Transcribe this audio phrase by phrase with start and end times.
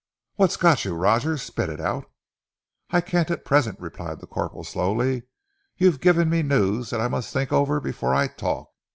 [0.33, 1.37] "What's got you, Roger!
[1.37, 2.09] Spit it out!"
[2.89, 5.27] "I can't at present," replied the corporal slowly.
[5.77, 8.69] "You've given me news that I must think over before I talk.